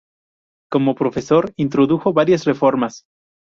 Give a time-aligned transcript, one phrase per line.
[0.71, 3.03] Como profesor introdujo varias reformas.